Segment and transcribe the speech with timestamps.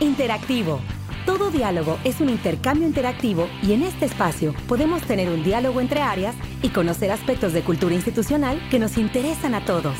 [0.00, 0.80] Interactivo.
[1.26, 6.00] Todo diálogo es un intercambio interactivo y en este espacio podemos tener un diálogo entre
[6.00, 9.98] áreas y conocer aspectos de cultura institucional que nos interesan a todos.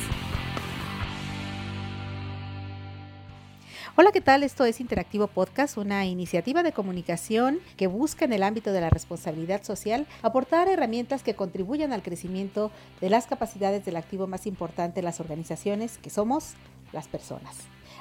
[3.94, 4.42] Hola, ¿qué tal?
[4.42, 8.88] Esto es Interactivo Podcast, una iniciativa de comunicación que busca en el ámbito de la
[8.88, 12.70] responsabilidad social aportar herramientas que contribuyan al crecimiento
[13.02, 16.54] de las capacidades del activo más importante de las organizaciones, que somos
[16.92, 17.56] las personas.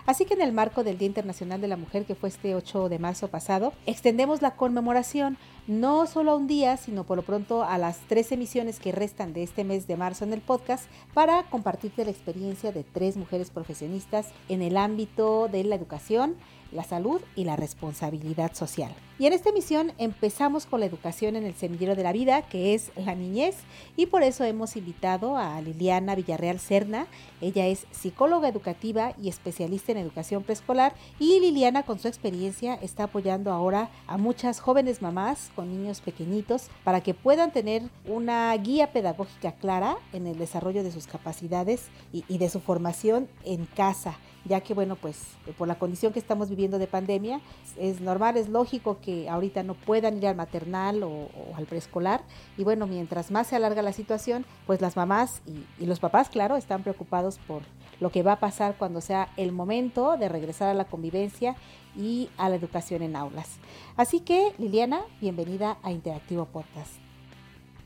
[0.05, 2.89] Así que en el marco del Día Internacional de la Mujer, que fue este 8
[2.89, 7.63] de marzo pasado, extendemos la conmemoración no solo a un día, sino por lo pronto
[7.63, 11.43] a las tres emisiones que restan de este mes de marzo en el podcast para
[11.43, 16.37] compartirte la experiencia de tres mujeres profesionistas en el ámbito de la educación,
[16.71, 18.93] la salud y la responsabilidad social.
[19.19, 22.73] Y en esta emisión empezamos con la educación en el semillero de la vida, que
[22.73, 23.57] es la niñez,
[23.97, 27.05] y por eso hemos invitado a Liliana Villarreal Cerna.
[27.41, 33.03] Ella es psicóloga educativa y especialista en educación preescolar, y Liliana con su experiencia está
[33.03, 38.93] apoyando ahora a muchas jóvenes mamás con niños pequeñitos para que puedan tener una guía
[38.93, 44.17] pedagógica clara en el desarrollo de sus capacidades y, y de su formación en casa
[44.45, 45.23] ya que bueno, pues
[45.57, 47.41] por la condición que estamos viviendo de pandemia,
[47.77, 52.21] es normal, es lógico que ahorita no puedan ir al maternal o, al preescolar
[52.57, 56.29] y bueno, mientras más se alarga la situación, pues las mamás y, y los papás,
[56.29, 57.61] claro, están preocupados por
[57.99, 61.55] lo que va a pasar cuando sea el momento de regresar a la convivencia
[61.95, 63.57] y a la educación en aulas.
[63.97, 66.93] Así que, Liliana, bienvenida a Interactivo Podcast.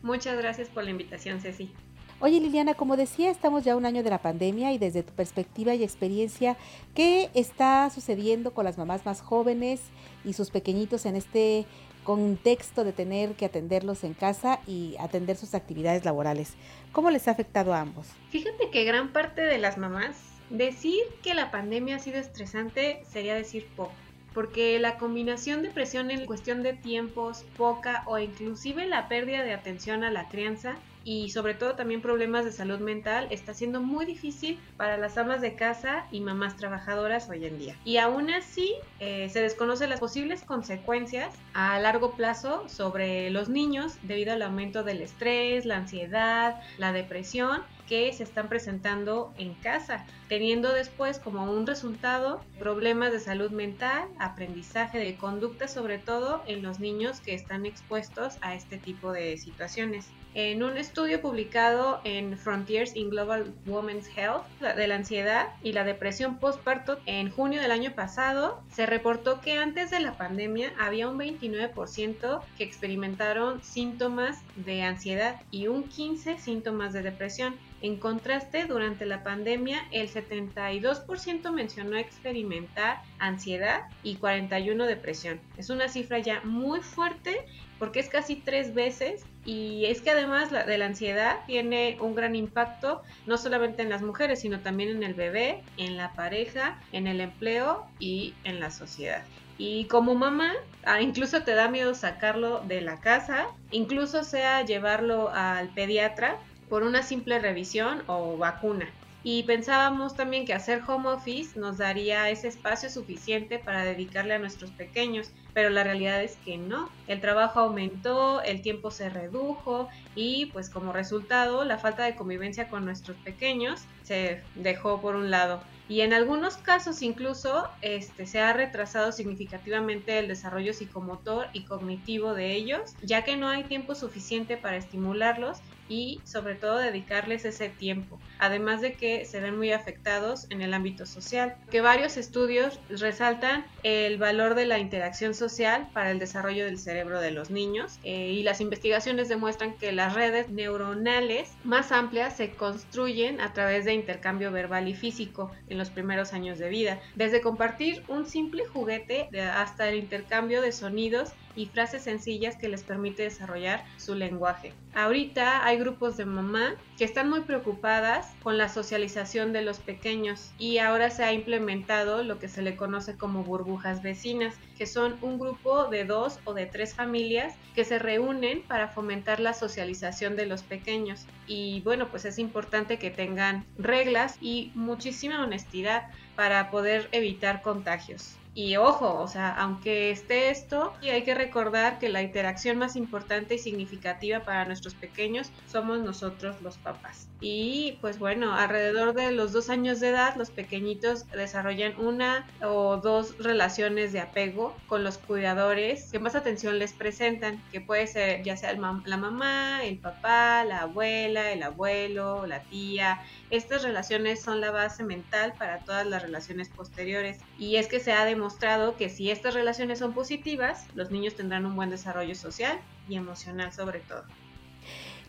[0.03, 1.71] Muchas gracias por la invitación, Ceci.
[2.19, 5.75] Oye Liliana, como decía, estamos ya un año de la pandemia y desde tu perspectiva
[5.75, 6.55] y experiencia,
[6.95, 9.81] ¿qué está sucediendo con las mamás más jóvenes
[10.23, 11.65] y sus pequeñitos en este
[12.03, 16.53] contexto de tener que atenderlos en casa y atender sus actividades laborales?
[16.91, 18.07] ¿Cómo les ha afectado a ambos?
[18.29, 20.17] Fíjate que gran parte de las mamás
[20.49, 23.93] decir que la pandemia ha sido estresante sería decir poco
[24.33, 29.53] porque la combinación de presión en cuestión de tiempos, poca o inclusive la pérdida de
[29.53, 34.05] atención a la crianza y sobre todo también problemas de salud mental está siendo muy
[34.05, 37.77] difícil para las amas de casa y mamás trabajadoras hoy en día.
[37.83, 43.97] Y aún así eh, se desconocen las posibles consecuencias a largo plazo sobre los niños
[44.03, 50.05] debido al aumento del estrés, la ansiedad, la depresión que se están presentando en casa,
[50.29, 56.63] teniendo después como un resultado problemas de salud mental, aprendizaje de conducta, sobre todo en
[56.63, 60.07] los niños que están expuestos a este tipo de situaciones.
[60.35, 65.83] En un estudio publicado en Frontiers in Global Women's Health de la ansiedad y la
[65.83, 71.07] depresión postparto en junio del año pasado, se reportó que antes de la pandemia había
[71.07, 77.55] un 29% que experimentaron síntomas de ansiedad y un 15% síntomas de depresión.
[77.83, 85.41] En contraste, durante la pandemia, el 72% mencionó experimentar ansiedad y 41% depresión.
[85.57, 87.45] Es una cifra ya muy fuerte
[87.79, 92.37] porque es casi tres veces y es que además de la ansiedad tiene un gran
[92.37, 97.05] impacto no solamente en las mujeres, sino también en el bebé, en la pareja, en
[97.05, 99.25] el empleo y en la sociedad.
[99.57, 100.53] Y como mamá,
[100.85, 106.39] ah, incluso te da miedo sacarlo de la casa, incluso sea llevarlo al pediatra
[106.73, 108.89] por una simple revisión o vacuna.
[109.21, 114.39] Y pensábamos también que hacer home office nos daría ese espacio suficiente para dedicarle a
[114.39, 116.89] nuestros pequeños, pero la realidad es que no.
[117.05, 122.69] El trabajo aumentó, el tiempo se redujo y pues como resultado la falta de convivencia
[122.69, 125.63] con nuestros pequeños se dejó por un lado.
[125.89, 132.33] Y en algunos casos incluso este, se ha retrasado significativamente el desarrollo psicomotor y cognitivo
[132.33, 135.59] de ellos, ya que no hay tiempo suficiente para estimularlos
[135.89, 140.73] y sobre todo dedicarles ese tiempo, además de que se ven muy afectados en el
[140.73, 146.65] ámbito social, que varios estudios resaltan el valor de la interacción social para el desarrollo
[146.65, 151.93] del cerebro de los niños eh, y las investigaciones demuestran que las redes neuronales más
[151.93, 156.67] amplias se construyen a través de intercambio verbal y físico en los primeros años de
[156.67, 162.69] vida, desde compartir un simple juguete hasta el intercambio de sonidos y frases sencillas que
[162.69, 164.73] les permite desarrollar su lenguaje.
[164.93, 170.51] Ahorita hay grupos de mamá que están muy preocupadas con la socialización de los pequeños
[170.59, 175.17] y ahora se ha implementado lo que se le conoce como burbujas vecinas, que son
[175.21, 180.35] un grupo de dos o de tres familias que se reúnen para fomentar la socialización
[180.35, 181.25] de los pequeños.
[181.47, 186.03] Y bueno, pues es importante que tengan reglas y muchísima honestidad
[186.35, 188.37] para poder evitar contagios.
[188.55, 192.95] Y ojo, o sea, aunque esté esto, y hay que recordar que la interacción más
[192.95, 197.32] importante y significativa para nuestros pequeños somos nosotros los papás.
[197.45, 203.01] Y pues bueno, alrededor de los dos años de edad, los pequeñitos desarrollan una o
[203.03, 208.43] dos relaciones de apego con los cuidadores que más atención les presentan, que puede ser
[208.45, 213.19] ya sea la mamá, el papá, la abuela, el abuelo, la tía.
[213.49, 217.41] Estas relaciones son la base mental para todas las relaciones posteriores.
[217.57, 221.65] Y es que se ha demostrado que si estas relaciones son positivas, los niños tendrán
[221.65, 224.23] un buen desarrollo social y emocional sobre todo.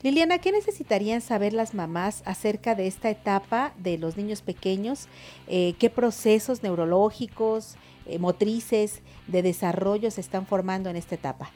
[0.03, 5.09] Liliana, ¿qué necesitarían saber las mamás acerca de esta etapa de los niños pequeños?
[5.47, 7.77] Eh, ¿Qué procesos neurológicos,
[8.07, 11.51] eh, motrices de desarrollo se están formando en esta etapa?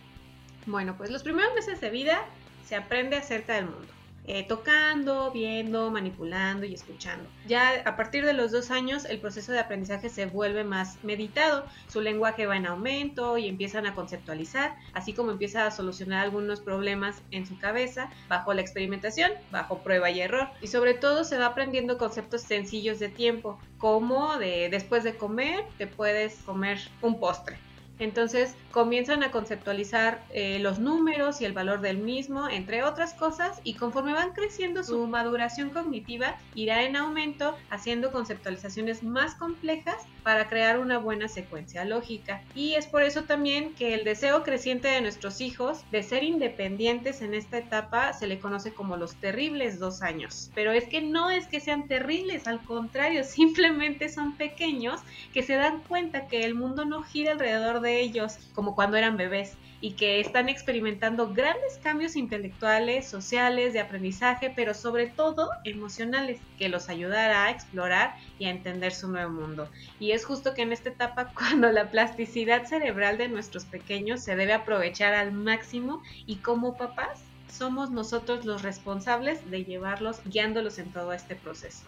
[0.66, 2.24] Bueno, pues los primeros meses de vida
[2.66, 3.97] se aprende acerca del mundo.
[4.30, 7.26] Eh, tocando, viendo, manipulando y escuchando.
[7.46, 11.64] Ya a partir de los dos años el proceso de aprendizaje se vuelve más meditado,
[11.88, 16.60] su lenguaje va en aumento y empiezan a conceptualizar, así como empieza a solucionar algunos
[16.60, 20.50] problemas en su cabeza bajo la experimentación, bajo prueba y error.
[20.60, 25.64] Y sobre todo se va aprendiendo conceptos sencillos de tiempo, como de después de comer
[25.78, 27.56] te puedes comer un postre
[27.98, 33.60] entonces comienzan a conceptualizar eh, los números y el valor del mismo, entre otras cosas,
[33.64, 40.48] y conforme van creciendo su maduración cognitiva irá en aumento, haciendo conceptualizaciones más complejas para
[40.48, 42.42] crear una buena secuencia lógica.
[42.54, 47.22] Y es por eso también que el deseo creciente de nuestros hijos de ser independientes
[47.22, 50.50] en esta etapa se le conoce como los terribles dos años.
[50.54, 55.00] Pero es que no es que sean terribles, al contrario, simplemente son pequeños
[55.32, 59.16] que se dan cuenta que el mundo no gira alrededor de ellos como cuando eran
[59.16, 66.40] bebés y que están experimentando grandes cambios intelectuales, sociales, de aprendizaje, pero sobre todo emocionales,
[66.58, 69.70] que los ayudará a explorar y a entender su nuevo mundo.
[70.00, 74.36] Y es justo que en esta etapa cuando la plasticidad cerebral de nuestros pequeños se
[74.36, 80.92] debe aprovechar al máximo y como papás somos nosotros los responsables de llevarlos guiándolos en
[80.92, 81.84] todo este proceso.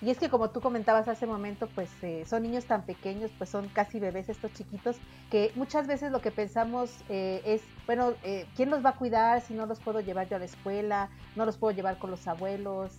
[0.00, 3.50] Y es que como tú comentabas hace momento, pues eh, son niños tan pequeños, pues
[3.50, 8.44] son casi bebés estos chiquitos, que muchas veces lo que pensamos eh, es, bueno, eh,
[8.54, 11.08] ¿quién los va a cuidar si no los puedo llevar yo a la escuela?
[11.36, 12.92] No los puedo llevar con los abuelos.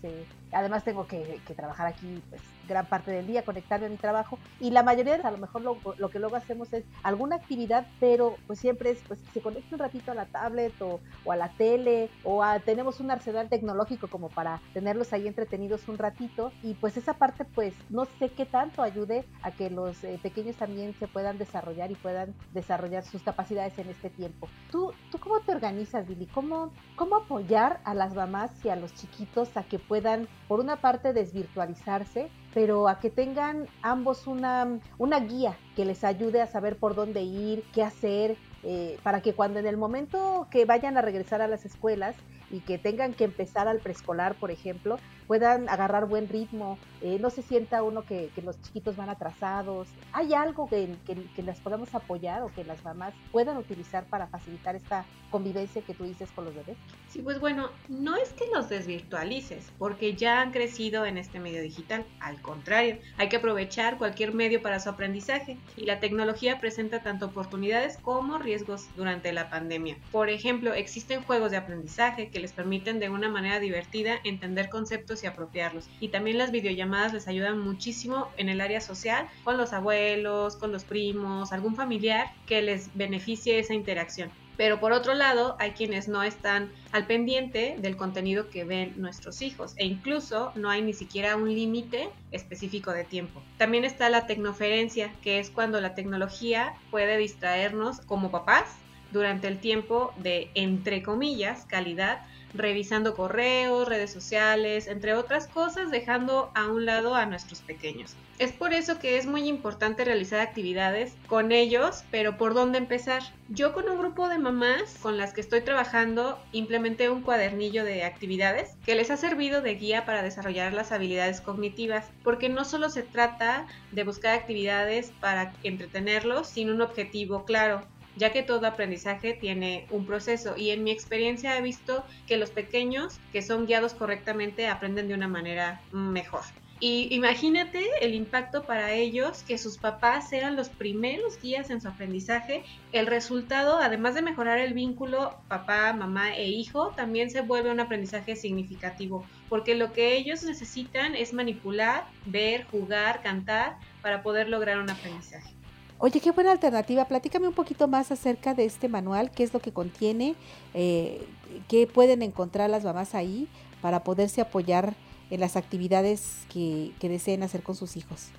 [0.51, 4.39] además tengo que, trabajar aquí pues gran parte del día, conectarme a mi trabajo.
[4.59, 7.85] Y la mayoría de a lo mejor lo, lo, que luego hacemos es alguna actividad,
[7.99, 11.31] pero pues siempre es pues que se conecte un ratito a la tablet o, o
[11.31, 15.99] a la tele o a, tenemos un arsenal tecnológico como para tenerlos ahí entretenidos un
[15.99, 20.19] ratito y pues esa parte pues no sé qué tanto ayude a que los eh,
[20.21, 24.47] pequeños también se puedan desarrollar y puedan desarrollar sus capacidades en este tiempo.
[24.71, 24.78] ¿Tú,
[25.11, 26.25] tú cómo te organizas, Billy?
[26.27, 30.77] ¿Cómo, ¿Cómo apoyar a las mamás y a los chiquitos a que puedan, por una
[30.77, 36.77] parte, desvirtualizarse, pero a que tengan ambos una, una guía que les ayude a saber
[36.77, 41.01] por dónde ir, qué hacer, eh, para que cuando en el momento que vayan a
[41.01, 42.15] regresar a las escuelas
[42.51, 44.97] y que tengan que empezar al preescolar, por ejemplo,
[45.29, 49.87] puedan agarrar buen ritmo, eh, no se sienta uno que, los chiquitos van atrasados.
[50.11, 54.75] ¿Hay algo que, que, las podamos apoyar o que las mamás puedan utilizar para facilitar
[54.75, 56.77] esta convivencia que tú dices con los bebés?
[57.09, 61.61] Sí, pues bueno, no es que los desvirtualices, porque ya han crecido en este medio
[61.61, 62.05] digital.
[62.19, 67.27] Al contrario, hay que aprovechar cualquier medio para su aprendizaje y la tecnología presenta tanto
[67.27, 69.95] oportunidades como riesgos durante la pandemia.
[70.11, 75.18] Por ejemplo, existen juegos de aprendizaje que les permiten de una manera divertida entender conceptos
[75.23, 75.89] y apropiarlos.
[75.99, 80.71] Y también las videollamadas les ayudan muchísimo en el área social, con los abuelos, con
[80.71, 84.31] los primos, algún familiar que les beneficie esa interacción.
[84.59, 89.41] Pero por otro lado, hay quienes no están al pendiente del contenido que ven nuestros
[89.41, 93.41] hijos e incluso no hay ni siquiera un límite específico de tiempo.
[93.57, 98.65] También está la tecnoferencia, que es cuando la tecnología puede distraernos como papás
[99.11, 102.21] durante el tiempo de, entre comillas, calidad
[102.53, 108.15] revisando correos, redes sociales, entre otras cosas, dejando a un lado a nuestros pequeños.
[108.39, 113.21] Es por eso que es muy importante realizar actividades con ellos, pero ¿por dónde empezar?
[113.49, 118.03] Yo con un grupo de mamás con las que estoy trabajando implementé un cuadernillo de
[118.03, 122.89] actividades que les ha servido de guía para desarrollar las habilidades cognitivas, porque no solo
[122.89, 127.83] se trata de buscar actividades para entretenerlos sin un objetivo claro,
[128.15, 132.51] ya que todo aprendizaje tiene un proceso y en mi experiencia he visto que los
[132.51, 136.43] pequeños que son guiados correctamente aprenden de una manera mejor.
[136.81, 141.89] Y imagínate el impacto para ellos que sus papás sean los primeros guías en su
[141.89, 142.63] aprendizaje.
[142.93, 147.81] El resultado, además de mejorar el vínculo papá, mamá e hijo, también se vuelve un
[147.81, 154.79] aprendizaje significativo, porque lo que ellos necesitan es manipular, ver, jugar, cantar para poder lograr
[154.79, 155.58] un aprendizaje.
[156.01, 157.03] Oye, qué buena alternativa.
[157.05, 160.35] Platícame un poquito más acerca de este manual, qué es lo que contiene,
[160.73, 161.27] eh,
[161.67, 163.49] qué pueden encontrar las mamás ahí
[163.81, 164.95] para poderse apoyar
[165.29, 168.29] en las actividades que deseen hacer con sus hijos.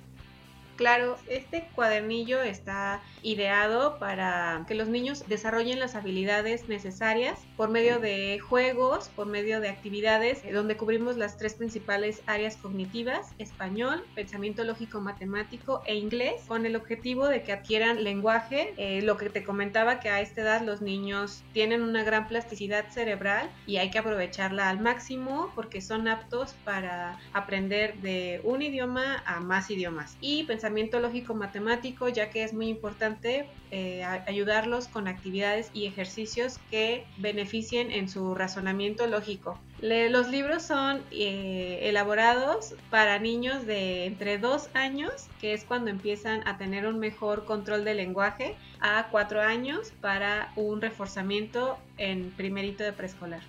[0.81, 7.99] Claro, este cuadernillo está ideado para que los niños desarrollen las habilidades necesarias por medio
[7.99, 14.03] de juegos, por medio de actividades eh, donde cubrimos las tres principales áreas cognitivas, español,
[14.15, 19.29] pensamiento lógico matemático e inglés, con el objetivo de que adquieran lenguaje, eh, lo que
[19.29, 23.91] te comentaba que a esta edad los niños tienen una gran plasticidad cerebral y hay
[23.91, 30.17] que aprovecharla al máximo porque son aptos para aprender de un idioma a más idiomas.
[30.21, 36.59] Y pensamiento lógico matemático, ya que es muy importante eh, ayudarlos con actividades y ejercicios
[36.69, 39.59] que beneficien en su razonamiento lógico.
[39.81, 46.47] los libros son eh, elaborados para niños de entre 2 años, que es cuando empiezan
[46.47, 52.83] a tener un mejor control del lenguaje, a 4 años para un reforzamiento en primerito
[52.83, 53.41] de preescolar.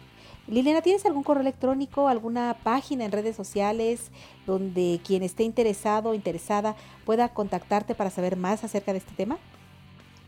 [0.52, 4.10] Liliana, ¿tienes algún correo electrónico, alguna página en redes sociales
[4.44, 9.38] donde quien esté interesado o interesada pueda contactarte para saber más acerca de este tema?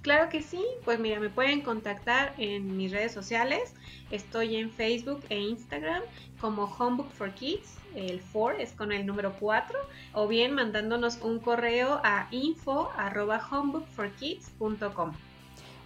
[0.01, 3.75] Claro que sí, pues mira, me pueden contactar en mis redes sociales.
[4.11, 6.03] Estoy en Facebook e Instagram
[6.41, 7.77] como Homebook for Kids.
[7.95, 9.79] El 4 es con el número 4.
[10.15, 15.13] O bien mandándonos un correo a info.homebookforkids.com.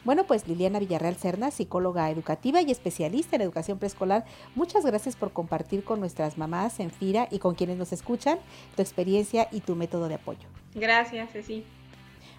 [0.08, 4.24] Bueno, pues Liliana Villarreal Cerna, psicóloga educativa y especialista en educación preescolar,
[4.54, 8.38] muchas gracias por compartir con nuestras mamás en FIRA y con quienes nos escuchan
[8.74, 10.48] tu experiencia y tu método de apoyo.
[10.74, 11.62] Gracias, Ceci.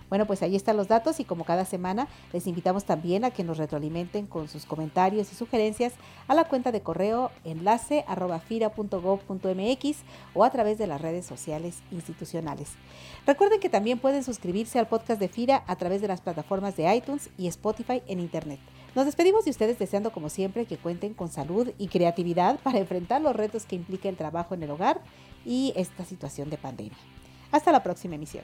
[0.09, 3.43] Bueno, pues ahí están los datos y como cada semana les invitamos también a que
[3.43, 5.93] nos retroalimenten con sus comentarios y sugerencias
[6.27, 8.05] a la cuenta de correo enlace
[10.33, 12.71] o a través de las redes sociales institucionales.
[13.25, 16.93] Recuerden que también pueden suscribirse al podcast de FIRA a través de las plataformas de
[16.95, 18.59] iTunes y Spotify en Internet.
[18.95, 23.21] Nos despedimos de ustedes deseando como siempre que cuenten con salud y creatividad para enfrentar
[23.21, 25.01] los retos que implica el trabajo en el hogar
[25.45, 26.97] y esta situación de pandemia.
[27.51, 28.43] Hasta la próxima emisión.